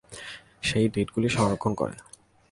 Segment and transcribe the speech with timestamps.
[0.63, 1.95] সেই ডেটা গুলি সংরক্ষণ করে।